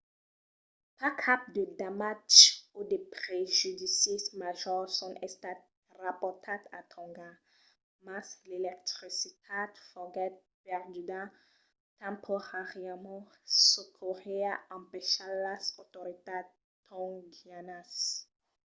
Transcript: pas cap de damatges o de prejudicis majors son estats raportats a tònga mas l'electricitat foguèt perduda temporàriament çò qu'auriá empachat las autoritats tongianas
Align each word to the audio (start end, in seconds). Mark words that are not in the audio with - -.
pas 0.99 1.13
cap 1.23 1.41
de 1.55 1.63
damatges 1.81 2.49
o 2.77 2.79
de 2.91 2.99
prejudicis 3.15 4.23
majors 4.41 4.91
son 4.99 5.11
estats 5.27 5.67
raportats 6.03 6.71
a 6.79 6.81
tònga 6.93 7.31
mas 8.05 8.27
l'electricitat 8.47 9.71
foguèt 9.89 10.33
perduda 10.65 11.21
temporàriament 12.03 13.25
çò 13.67 13.81
qu'auriá 13.95 14.53
empachat 14.75 15.33
las 15.45 15.65
autoritats 15.79 16.55
tongianas 16.85 17.91